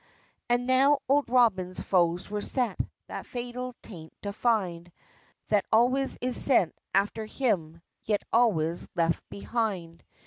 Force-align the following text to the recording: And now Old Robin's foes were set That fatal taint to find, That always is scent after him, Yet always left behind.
And 0.49 0.65
now 0.65 0.97
Old 1.07 1.29
Robin's 1.29 1.79
foes 1.79 2.27
were 2.27 2.41
set 2.41 2.79
That 3.05 3.27
fatal 3.27 3.75
taint 3.83 4.11
to 4.23 4.33
find, 4.33 4.91
That 5.49 5.63
always 5.71 6.17
is 6.21 6.43
scent 6.43 6.73
after 6.91 7.27
him, 7.27 7.83
Yet 8.03 8.23
always 8.33 8.89
left 8.95 9.21
behind. 9.29 10.03